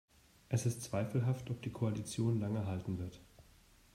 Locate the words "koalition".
1.69-2.39